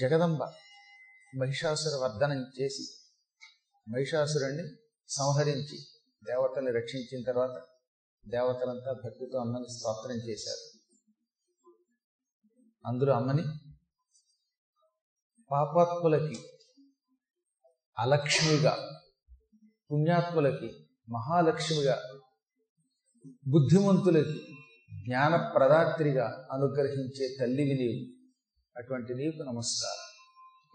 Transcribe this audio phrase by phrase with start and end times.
[0.00, 0.42] జగదంబ
[1.38, 2.82] మహిషాసుర వర్ధనం చేసి
[3.88, 4.64] మహిషాసురుణ్ణి
[5.08, 5.78] సంహరించి
[6.24, 7.62] దేవతల్ని రక్షించిన తర్వాత
[8.28, 10.64] దేవతలంతా భక్తితో అమ్మని స్తోత్రం చేశారు.
[12.86, 13.42] అందులో అమ్మని
[15.50, 16.38] పాపాత్ములకి
[17.98, 19.00] అలక్ష్మిగా
[19.92, 22.02] పుణ్యాత్ములకి మహాలక్ష్మిగా
[23.26, 24.38] బుద్ధిమంతులకి
[25.06, 28.23] జ్ఞాన ప్రదాత్రిగా అనుగ్రహించే తల్లివి నీవు.
[28.76, 30.02] అటువంటి నీకు నమస్కారం.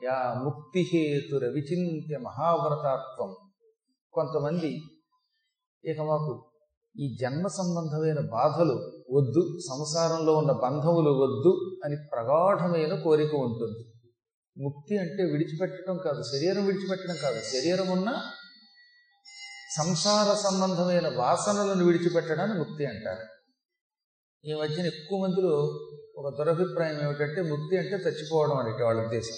[0.04, 3.36] యా ముక్తిహేతుర విచింత్య మహావ్రతాత్వం.
[4.14, 4.82] కొంతమంది
[5.86, 6.52] ఇక మాకు
[7.00, 8.74] ఈ జన్మ సంబంధమైన బాధలు
[9.12, 13.94] వద్దు సంసారంలో ఉన్న బంధములు వద్దు అని ప్రగాఢమైన కోరిక ఉంటుంది.
[14.64, 17.42] ముక్తి అంటే విడిచిపెట్టడం కాదు శరీరం విడిచిపెట్టడం కాదు.
[17.42, 18.22] శరీరం ఉన్న
[19.78, 23.28] సంసార సంబంధమైన వాసనలను విడిచిపెట్టడాన్ని ముక్తి అంటారు.
[24.46, 25.89] ఈ మధ్యన ఎక్కువ మందిలో
[26.20, 29.36] ఒక దురభిప్రాయం ఏమిటంటే ముక్తి అంటే చచ్చిపోవడం అనేటి వాళ్ళ ఉద్దేశం.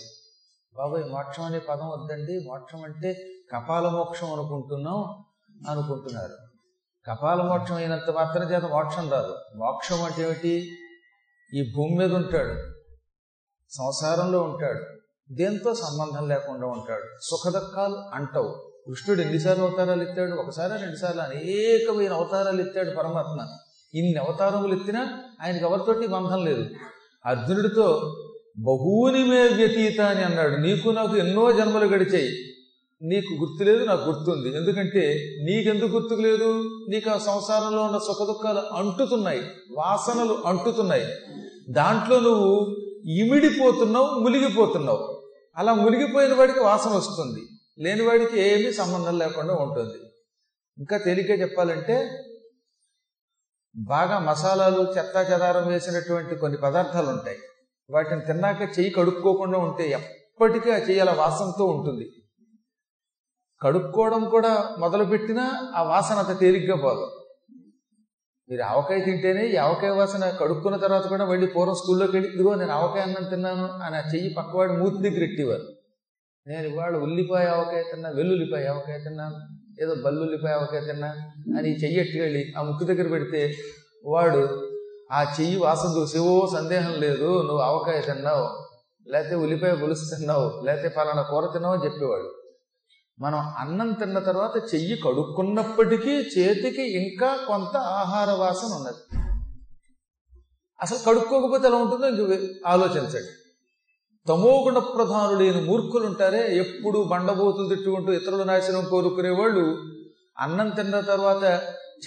[0.75, 2.39] బాబాయ్ మోక్షం అనే పదం వద్దండి.
[2.49, 3.13] మోక్షం అంటే
[3.53, 5.25] కపాల మోక్షం అనుకుంటున్నాం
[5.69, 6.35] అనుకుంటున్నారు.
[7.07, 9.35] కపాల మోక్షం అయినంత మాత్రం చేత మోక్షం రాదు.
[9.55, 10.77] మోక్షం అంటే ఏమిటి?
[11.53, 12.53] ఈ భూమి మీద ఉంటాడు.
[13.69, 14.85] సంసారంలో ఉంటాడు.
[15.33, 17.03] దేంతో సంబంధం లేకుండా ఉంటాడు.
[17.21, 18.71] సుఖదక్కాలు అంటవు.
[18.87, 20.31] కృష్ణుడు ఎన్నిసార్లు అవతారాలు ఎత్తాడు?
[20.31, 23.57] ఒకసారి రెండుసార్లు అనేకమైన అవతారాలు ఎత్తాడు పరమాత్మ.
[23.93, 26.65] ఇన్ని అవతారములు ఎత్తినా ఆయనకి ఎవరితోటి బంధం లేదు.
[27.25, 28.17] అర్జునుడితో
[28.59, 30.55] బహూని మే వ్యతీత అని అన్నాడు.
[30.55, 32.29] నీకు నాకు ఎన్నో జన్మలు గడిచాయి.
[33.03, 34.57] నీకు గుర్తు లేదు నాకు గుర్తుంది.
[34.57, 36.63] ఎందుకంటే నీకెందుకు గుర్తుకు లేదు?
[36.89, 39.41] నీకు ఆ సంసారంలో ఉన్న సుఖదుఖాలు అంటుతున్నాయి.
[39.77, 41.05] వాసనలు అంటుతున్నాయి.
[41.69, 45.21] దాంట్లో నువ్వు ఇమిడిపోతున్నావు మునిగిపోతున్నావు.
[45.57, 47.41] అలా మునిగిపోయిన వాడికి వాసన వస్తుంది.
[47.79, 49.97] లేని వాడికి ఏమీ సంబంధం లేకుండా ఉంటుంది.
[50.77, 52.23] ఇంకా తేలికే చెప్పాలంటే
[53.75, 57.37] బాగా మసాలాలు చెత్త చెదారం వేసినటువంటి కొన్ని పదార్థాలు ఉంటాయి
[57.89, 62.05] వాటిని తిన్నాక చెయ్యి కడుక్కోకుండా ఉంటే ఎప్పటికీ ఆ చెయ్యి అలా వాసనతో ఉంటుంది.
[63.61, 65.45] కడుక్కోవడం కూడా మొదలుపెట్టినా
[65.75, 67.05] ఆ వాసన అంత తేలిగ్గా పోదు.
[68.49, 72.71] మీరు ఆవకాయ తింటేనే ఈ ఆవకాయ వాసన కడుక్కున్న తర్వాత కూడా మళ్ళీ పూర్వం స్కూల్లోకి వెళ్ళి ఇదిగో నేను
[72.71, 75.67] ఆవకాయ అన్నం తిన్నాను అని ఆ చెయ్యి పక్కవాడు మూతి దగ్గర ఎట్టేవారు
[76.47, 79.39] నేను ఇవాళ ఉల్లిపాయ ఆవకాయ తిన్నా వెల్లుల్లిపాయ ఆవకాయ తిన్నాను
[79.81, 81.07] ఏదో బల్లుల్లిపాయ ఆవకాయ తిన్నా
[81.57, 83.55] అని చెయ్యి ఎట్టుకెళ్ళి ఆ ముక్కు దగ్గర పెడితే
[84.05, 84.71] వాడు
[85.11, 88.71] ఆ చెయ్యి వాసన చూసేవో సందేహం లేదు నువ్వు ఆవకాయ తిన్నావు
[89.11, 92.35] లేకపోతే ఉల్లిపాయ పులుసు తిన్నావు లేకపోతే పలానా కూర తిన్నావు అని చెప్పేవాడు.
[93.19, 99.17] మనం అన్నం తిన్న తర్వాత చెయ్యి కడుక్కున్నప్పటికీ చేతికి ఇంకా కొంత ఆహార వాసన ఉన్నది.
[100.81, 103.40] అసలు కడుక్కోకపోతే ఎలా ఉంటుందో ఇంక ఆలోచించండి.
[104.27, 109.77] తమోగుణ ప్రధానులైన మూర్ఖులు ఉంటారే ఎప్పుడు బండబోతులు తిట్టుకుంటూ ఇతరుల నాశనం కోరుకునే వాళ్ళు
[110.39, 111.43] అన్నం తిన్న తర్వాత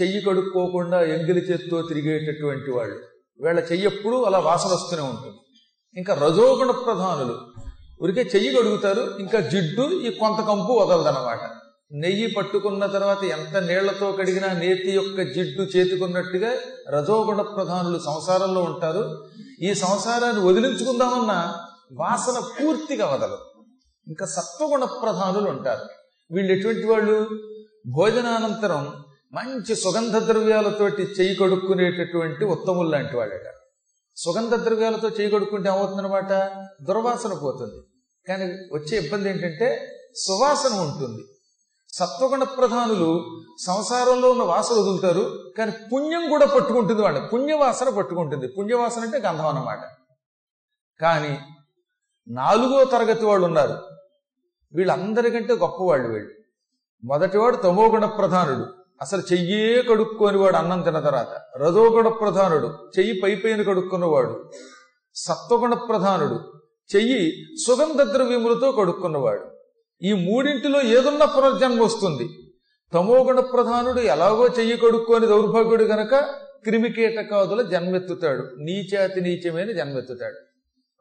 [0.02, 2.94] చెయ్యి కడుక్కోకుండా ఎంగిలి చేత్తో తిరిగేటటువంటి వాళ్ళు.
[3.40, 5.36] వీళ్ళ చెయ్యి ఎప్పుడు అలా వాసన వస్తూనే ఉంటుంది.
[5.96, 7.38] ఇంకా రజోగుణ ప్రధానులు.
[8.02, 11.38] ఉరికే చెయ్యి కడుగుతారు ఇంకా జిడ్డు ఈ కొంత కంపు వదలదనమాట
[11.92, 16.52] నెయ్యి పట్టుకున్న తర్వాత ఎంత నీళ్ళతో కడిగినా నేతి యొక్క జిడ్డు చేతికున్నట్టుగా
[16.88, 19.24] రజోగుణ ప్రధానులు సంసారంలో ఉంటారు.
[19.62, 21.54] ఈ సంసారాన్ని వదిలించుకుందామన్నా
[21.92, 23.38] వాసన పూర్తిగా వదలదు
[24.08, 25.82] ఇంకా సత్వగుణ ప్రధానులు ఉంటారు.
[26.34, 27.28] వీళ్ళు ఎటువంటి వాళ్ళు?
[27.86, 33.54] భోజనానంతరం మంచి సుగంధ ద్రవ్యాలతోటి చేయి కడుక్కునేటటువంటి ఉత్తములు లాంటి వాళ్ళట
[34.16, 36.32] సుగంధ ద్రవ్యాలతో చేయి కడుక్కుంటే ఏమవుతుందనమాట
[36.82, 37.82] దుర్వాసన పోతుంది.
[38.28, 41.22] కానీ వచ్చే ఇబ్బంది ఏంటంటే సువాసన ఉంటుంది.
[41.92, 48.48] సత్వగుణ ప్రధానులు సంసారంలో ఉన్న వాసన వదులుతారు కానీ పుణ్యం కూడా పట్టుకుంటుంది వాళ్ళ పుణ్యవాసన పట్టుకుంటుంది.
[48.48, 49.78] పుణ్యవాసన అంటే గంధం అన్నమాట.
[51.00, 51.38] కానీ
[52.28, 53.78] నాలుగో తరగతి వాళ్ళు ఉన్నారు
[54.74, 56.30] వీళ్ళందరికంటే గొప్పవాళ్ళు వీళ్ళు.
[57.04, 58.66] మొదటివాడు తమోగుణ ప్రధానుడు.
[59.00, 61.58] అసలు చెయ్యే కడుక్కొని వాడు అన్నం తిన్న తర్వాత.
[61.58, 62.90] రజోగుణ ప్రధానుడు.
[62.98, 64.50] చెయ్యి పైపైన కడుక్కున్నవాడు.
[65.14, 66.52] సత్వగుణ ప్రధానుడు.
[66.96, 67.32] చెయ్యి
[67.66, 69.44] సుగంధ ద్రవ్యములతో కడుక్కున్నవాడు.
[70.02, 72.28] ఈ మూడింటిలో ఏదున్న పునర్జన్మ వస్తుంది?
[72.94, 76.14] తమోగుణ ప్రధానుడు ఎలాగో చెయ్యి కడుక్కొని దౌర్భాగ్యుడు గనక
[76.64, 78.42] క్రిమికీటకాదుల జన్మెత్తుతాడు.
[78.58, 80.53] నీచాతి నీచమైన జన్మెత్తుతాడు.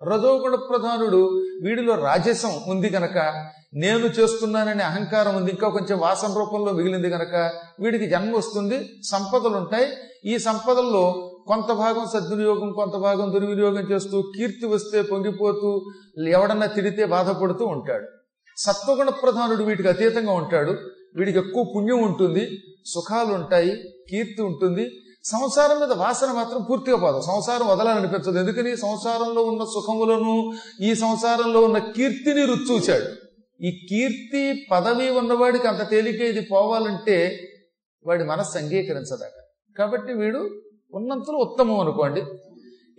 [0.09, 1.21] రజోగుణ ప్రధానుడు
[1.63, 3.17] వీడిలో రాజసం ఉంది గనక
[3.83, 7.35] నేను చేస్తున్నాననే అహంకారం ఉంది ఇంకా కొంచెం వాసన రూపంలో మిగిలింది గనక
[7.79, 9.87] వీడికి జన్మ వస్తుంది సంపదలు ఉంటాయి.
[10.25, 11.05] ఈ సంపదల్లో
[11.47, 15.69] కొంత భాగం సద్వినియోగం కొంత భాగం దుర్వినియోగం చేస్తూ కీర్తి వస్తే పొంగిపోతూ
[16.27, 18.05] ఎవడన్నా తిడితే బాధపడుతూ ఉంటాడు.
[18.57, 20.73] సత్వగుణ ప్రధానుడు వీటికి అతీతంగా ఉంటాడు.
[21.15, 22.43] వీడికి ఎక్కువ పుణ్యం ఉంటుంది
[22.85, 23.73] సుఖాలు ఉంటాయి
[24.09, 24.85] కీర్తి ఉంటుంది.
[25.25, 28.39] సంసారం మీద వాసన మాత్రం పూర్తిగా పోదు సంసారం వదలాలనిపించదు.
[28.39, 28.77] ఎందుకని?
[28.77, 33.05] సంసారంలో ఉన్న సుఖములను ఈ సంసారంలో ఉన్న కీర్తిని రుచూచాడు
[33.63, 37.47] ఈ కీర్తి పదవి ఉన్నవాడికి అంత తేలిక ఇది పోవాలంటే
[38.07, 39.31] వాడి మనస్సు అంగీకరించదట.
[39.77, 40.49] కాబట్టి వీడు
[40.93, 42.23] ఉన్నంతలో ఉత్తమం అనుకోండి.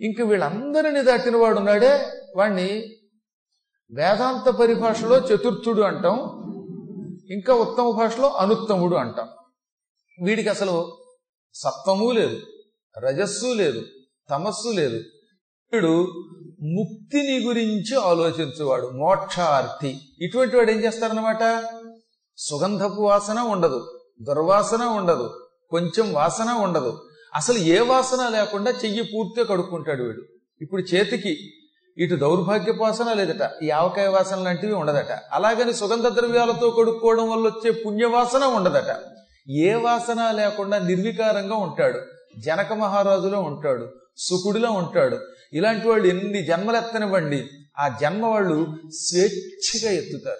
[0.01, 2.07] ఇంక వీళ్ళందరినీ దాటిన వాడు ఉన్నాడే
[2.37, 2.83] వాణ్ణి
[3.91, 6.19] వేదాంత పరిభాషలో చతుర్థుడు అంటాం.
[7.29, 9.27] ఇంకా ఉత్తమ భాషలో అనుత్తముడు అంటాం.
[10.23, 11.04] వీడికి అసలు
[11.55, 12.37] సత్వము లేదు
[12.99, 13.81] రజస్సు లేదు
[14.29, 14.95] తమస్సు లేదు.
[14.95, 15.91] ఇప్పుడు
[16.61, 21.63] ముక్తిని గురించి ఆలోచించేవాడు మోక్షార్థి ఇటువంటి వాడు ఏం చేస్తారనమాట
[22.37, 23.79] సుగంధపు వాసన ఉండదు
[24.21, 25.27] దుర్వాసన ఉండదు
[25.69, 26.91] కొంచెం వాసన ఉండదు.
[27.35, 30.23] అసలు ఏ వాసన లేకుండా చెయ్యి పూర్తిగా కడుక్కుంటాడు వీడు.
[30.61, 31.33] ఇప్పుడు చేతికి
[31.97, 35.11] ఇటు దౌర్భాగ్య వాసన లేదట ఈ ఆవకాయ వాసన లాంటివి ఉండదట.
[35.31, 38.91] అలాగని సుగంధ ద్రవ్యాలతో కడుక్కోవడం వల్ల వచ్చే పుణ్యవాసన ఉండదట.
[39.49, 41.99] ఏ వాసన లేకుండా నిర్వికారంగా ఉంటాడు.
[42.39, 43.89] జనక మహారాజులో ఉంటాడు.
[44.17, 45.19] సుకుడిలో ఉంటాడు.
[45.53, 47.47] ఇలాంటి వాళ్ళు ఎన్ని జన్మలు ఎత్తనివ్వండి
[47.79, 50.39] ఆ జన్మ వాళ్ళు స్వేచ్ఛగా ఎత్తుతారు.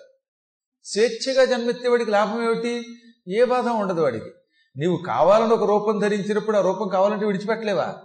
[0.86, 2.86] స్వేచ్ఛగా జన్మెత్తే వాడికి లాభం ఏమిటి?
[3.28, 4.30] ఏ బాధ ఉండదు వాడికి.
[4.78, 7.96] నీవు కావాలని ఒక రూపం ధరించినప్పుడు ఆ రూపం కావాలంటే విడిచిపెట్టలేవా?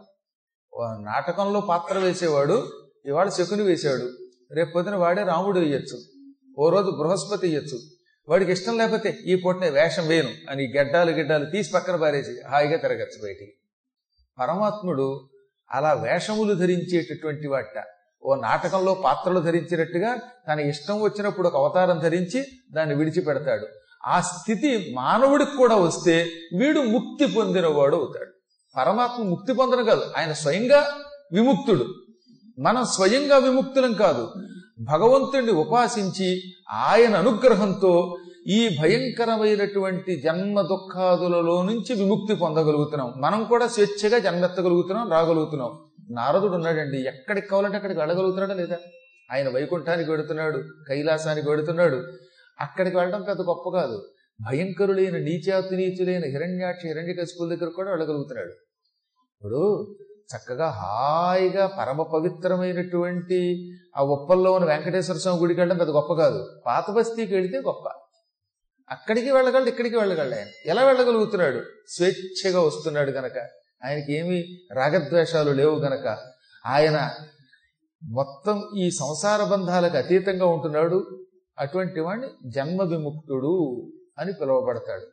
[0.80, 2.70] నాటకంలో పాత్ర వేసేవాడు
[3.06, 4.10] ఇవాళ శకుని వేసాడు
[4.54, 6.00] రేపు పొద్దున వాడే రాముడు వేయచ్చు.
[6.58, 7.80] ఓ రోజు బృహస్పతి వేయచ్చు.
[8.30, 13.22] వాడికి ఇష్టం లేకపోతే ఈ పూటనే వేషం వేయను అని గడ్డాలు గిడ్డాలు తీసి పక్కన పారేసి హాయిగా తిరగచ్చు
[13.22, 13.52] బయటికి.
[14.38, 15.28] పరమాత్ముడు
[15.70, 17.84] అలా వేషములు ధరించేటటువంటి వాట.
[18.22, 20.16] ఓ నాటకంలో పాత్రలు ధరించినట్టుగా
[20.48, 23.66] తన ఇష్టం వచ్చినప్పుడు ఒక అవతారం ధరించి దాన్ని విడిచిపెడతాడు.
[24.06, 26.28] ఆ స్థితి మానవుడికి కూడా వస్తే
[26.58, 28.30] వీడు ముక్తి పొందినవాడు అవుతాడు.
[28.76, 30.94] పరమాత్మ ముక్తి పొందడం కాదు ఆయన స్వయంగా
[31.32, 31.94] విముక్తుడు.
[32.58, 34.32] మనం స్వయంగా విముక్తులం కాదు.
[34.80, 38.16] భగవంతుడిని ఉపాసించి ఆయన అనుగ్రహంతో
[38.46, 43.12] ఈ భయంకరమైనటువంటి జన్మ దుఃఖాదులలో నుంచి విముక్తి పొందగలుగుతున్నాం.
[43.16, 45.78] మనం కూడా స్వేచ్ఛగా జన్మెత్తగలుగుతున్నాం రాగలుగుతున్నాం.
[46.10, 46.96] నారదుడు ఉన్నాడండి.
[46.96, 48.76] ఎక్కడికి కావాలంటే అక్కడికి వెళ్ళగలుగుతున్నాడా లేదా?
[49.32, 52.02] ఆయన వైకుంఠానికి వెడుతున్నాడు కైలాసానికి వెడుతున్నాడు.
[52.60, 54.08] అక్కడికి వెళ్ళడం పెద్ద గొప్ప కాదు.
[54.40, 58.50] భయంకరులైన నీచాతి హిరణ్యాక్ష హిరణ్యాక్ష హిరణ్యకశిపుల దగ్గర కూడా వెళ్ళగలుగుతున్నాడు.
[58.50, 59.94] ఇప్పుడు
[60.36, 66.60] చక్కగా హాయిగా పరమ పవిత్రమైనటువంటి ఆ ఉప్పల్లో ఉన్న వెంకటేశ్వర స్వామి గుడికి వెళ్ళడం పెద్ద గొప్ప కాదు.
[66.66, 67.88] పాత బస్తీకి వెళితే గొప్ప.
[68.90, 70.46] అక్కడికి వెళ్ళగలడు ఇక్కడికి వెళ్ళగలడు ఆయన.
[70.66, 71.60] ఎలా వెళ్ళగలుగుతున్నాడు?
[71.88, 73.38] స్వేచ్ఛగా వస్తున్నాడు గనక.
[73.84, 76.18] ఆయనకి ఏమి రాగద్వేషాలు లేవు గనక.
[76.66, 77.10] ఆయన
[78.04, 81.26] మొత్తం ఈ సంసార బంధాలకు అతీతంగా ఉంటున్నాడు.
[81.58, 83.86] అటువంటి వాడిని జన్మ విముక్తుడు
[84.18, 85.06] అని పిలువబడతాడు.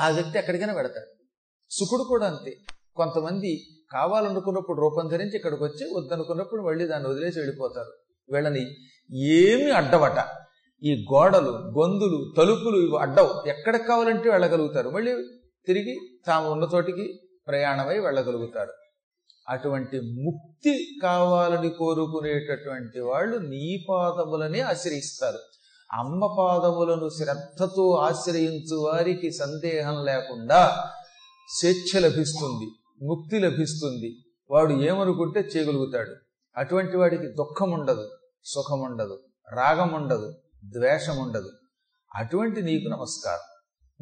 [0.00, 1.24] ఆ వ్యక్తి ఎక్కడికైనా పెడతాడు
[1.70, 2.56] సుఖుడు కూడా అంతే.
[2.96, 7.92] కొంతమంది కావాలనుకున్నప్పుడు రూపం ధరించి ఇక్కడికి వచ్చి వద్దనుకున్నప్పుడు మళ్ళీ దాన్ని వదిలేసి వెళ్ళిపోతారు.
[8.32, 8.66] వీళ్ళని
[9.16, 10.24] ఏమి అడ్డవట.
[10.82, 13.48] ఈ గోడలు గొంతులు తలుపులు ఇవి అడ్డవు.
[13.48, 14.90] ఎక్కడికి కావాలంటే వెళ్ళగలుగుతారు.
[14.90, 15.12] మళ్ళీ
[15.66, 18.72] తిరిగి తాము ఉన్న చోటికి ప్రయాణమై వెళ్ళగలుగుతారు.
[19.48, 25.38] అటువంటి ముక్తి కావాలని కోరుకునేటటువంటి వాళ్ళు నీ పాదములనే ఆశ్రయిస్తారు.
[25.92, 30.84] అమ్మ పాదములను శ్రద్ధతో ఆశ్రయించు వారికి సందేహం లేకుండా
[31.58, 32.77] స్వేచ్ఛ లభిస్తుంది.
[33.02, 34.24] ముక్తి లభిస్తుంది.
[34.50, 36.14] వాడు ఏమనుకుంటే చేయగలుగుతాడు.
[36.56, 38.10] అటువంటి వాడికి దుఃఖం ఉండదు
[38.44, 39.18] సుఖం ఉండదు
[39.52, 40.34] రాగం ఉండదు
[40.64, 41.50] ద్వేషం ఉండదు
[42.14, 43.58] అటువంటి నీకు నమస్కారం.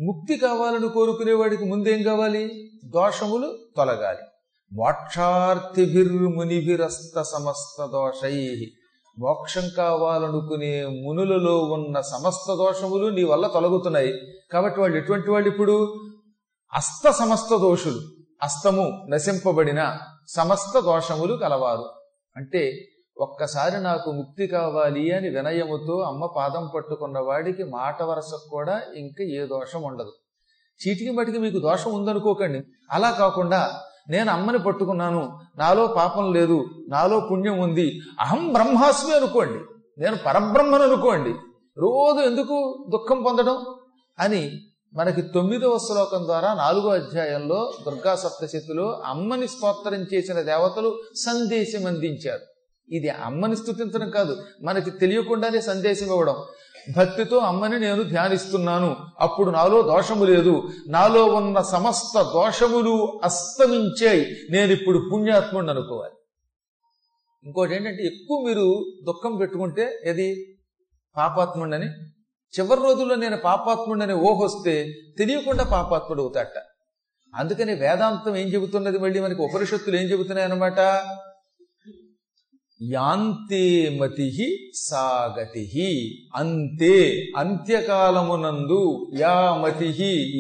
[0.07, 2.71] ముక్తి కావాలని కోరుకునేవాడికి ముందేం కావాలి?
[2.85, 4.19] దోషములు తొలగాలి.
[4.73, 8.67] మోక్షార్థిభిర్మునిభిరస్త సమస్త దోషై
[9.19, 14.15] మోక్షం కావాలనుకునే మునులలో ఉన్న సమస్త దోషములు నీ వల్ల తొలగుతున్నాయి.
[14.53, 16.07] కాబట్టి వాళ్ళు ఎటువంటి వాళ్ళు ఇప్పుడు?
[16.75, 18.16] అస్త సమస్త దోషులు.
[18.43, 21.91] అస్తము నశింపబడిన సమస్త దోషములు కలవారు.
[22.37, 22.89] అంటే
[23.19, 29.47] ఒక్కసారి నాకు ముక్తి కావాలి అని వినయముతో అమ్మ పాదం పట్టుకున్న వాడికి మాట వరసకు కూడా ఇంకా ఏ
[29.47, 30.13] దోషం ఉండదు.
[30.89, 32.63] చీటికి మటికి మీకు దోషం ఉందనుకోకండి.
[32.91, 35.41] అలా కాకుండా నేను అమ్మని పట్టుకున్నాను.
[35.57, 36.67] నాలో పాపం లేదు.
[36.89, 38.01] నాలో పుణ్యం ఉంది.
[38.21, 39.65] అహం బ్రహ్మాస్మి అనుకోండి.
[40.01, 41.35] నేను పరబ్రహ్మను అనుకోండి.
[41.79, 43.65] రోజు ఎందుకు దుఃఖం పొందడం?
[44.19, 44.51] అని
[44.97, 52.41] మనకి తొమ్మిదవ శ్లోకం ద్వారా నాలుగో అధ్యాయంలో దుర్గా సప్తశతిలో అమ్మని స్తోత్రం చేసిన దేవతలు సందేశం అందించారు.
[52.89, 56.37] ఇది అమ్మని స్థుతించడం కాదు మనకి తెలియకుండానే సందేశం ఇవ్వడం.
[56.97, 65.11] భక్తితో అమ్మని నేను ధ్యానిస్తున్నాను అప్పుడు నాలో దోషము లేదు నాలో ఉన్న సమస్త దోషములు అస్తమించాయి నేను ఇప్పుడు
[65.13, 66.15] పుణ్యాత్ముడిని అనుకోవాలి.
[67.45, 68.67] ఇంకోటి ఏంటంటే ఎక్కువ మీరు
[69.07, 70.29] దుఃఖం పెట్టుకుంటే ఏది?
[71.17, 71.87] పాపాత్ముడని
[72.55, 76.55] చివరి రోజుల్లో నేను పాపాత్ముడని ఓహొస్తే తెలియకుండా పాపాత్ముడు అవుతాట
[77.35, 80.81] అందుకని వేదాంతం ఏం చెబుతున్నది మళ్ళీ మనకి ఉపనిషత్తులు ఏం చెబుతున్నాయి అనమాట
[82.81, 85.65] యాంతే మతి సాగతి
[86.37, 86.97] అంతే
[87.37, 89.89] అంత్యకాలమునందు యా మతి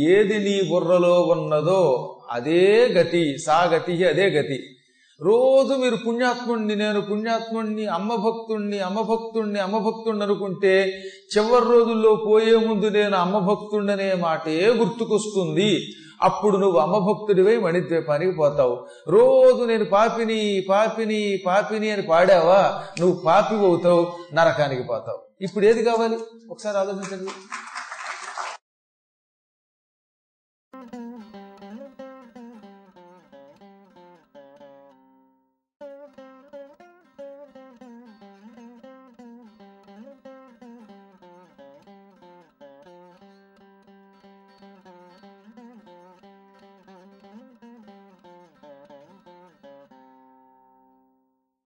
[0.08, 1.82] ఏది నీ బుర్రలో ఉన్నదో
[2.30, 4.75] అదే గతి సాగతి అదే గతి.
[5.22, 11.02] రోజు మీరు పుణ్యాత్ముణ్ణి నేను పుణ్యాత్ముణ్ణి అమ్మ భక్తుణ్ణి అమ్మ భక్తుణ్ణి అమ్మ భక్తుణ్ణి అనుకుంటే
[11.36, 15.78] చివరి రోజుల్లో పోయే ముందు నేను అమ్మ భక్తుణ్ణి అనే మాటే గుర్తుకొస్తుంది.
[16.22, 18.86] అప్పుడు నువ్వు అమ్మభక్తుడివై మణిద్వీపానికి పోతావు.
[19.08, 22.82] రోజు నేను పాపిని పాపిని పాపిని అని పాడావా?
[23.00, 25.18] నువ్వు పాపి అవుతావు నరకానికి పోతావు.
[25.40, 26.16] ఇప్పుడు ఏది కావాలి?
[26.50, 27.30] ఒకసారి ఆలోచించండి.